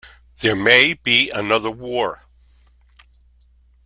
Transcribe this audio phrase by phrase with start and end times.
[0.39, 2.23] There may be another war.